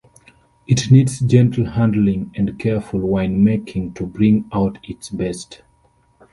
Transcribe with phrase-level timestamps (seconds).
[0.65, 5.61] It needs gentle handling and careful winemaking to bring out its best.